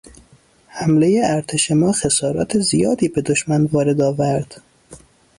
حملهٔ 0.77 1.19
ارتش 1.35 1.71
ما 1.71 1.91
خسارات 1.91 2.57
زیادی 2.59 3.07
به 3.07 3.21
دشمن 3.21 3.61
وارد 3.65 4.01
آورد. 4.01 4.61